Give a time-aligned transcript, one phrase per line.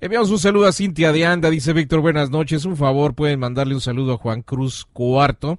[0.00, 2.64] Enviamos un saludo a Cintia de Anda, dice Víctor, buenas noches.
[2.64, 5.58] Un favor, pueden mandarle un saludo a Juan Cruz Cuarto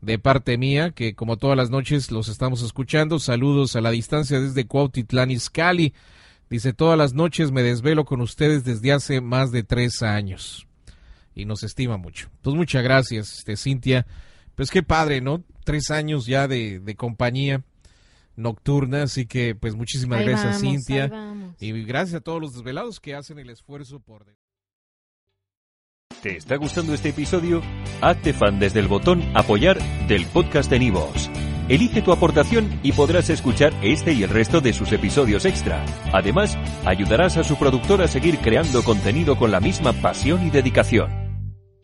[0.00, 3.18] de parte mía, que como todas las noches los estamos escuchando.
[3.18, 5.92] Saludos a la distancia desde Cuautitlán, Izcalli.
[6.48, 10.66] Dice, todas las noches me desvelo con ustedes desde hace más de tres años.
[11.34, 12.30] Y nos estima mucho.
[12.40, 14.06] Pues muchas gracias, este, Cintia.
[14.54, 15.44] Pues qué padre, ¿no?
[15.64, 17.62] Tres años ya de, de compañía
[18.36, 21.10] nocturna, así que pues muchísimas gracias, Cintia.
[21.58, 24.26] Y gracias a todos los desvelados que hacen el esfuerzo por...
[26.22, 27.62] ¿Te está gustando este episodio?
[28.00, 29.78] Hazte fan desde el botón Apoyar
[30.08, 31.30] del podcast de Nivos.
[31.68, 35.84] Elige tu aportación y podrás escuchar este y el resto de sus episodios extra.
[36.12, 41.25] Además, ayudarás a su productor a seguir creando contenido con la misma pasión y dedicación.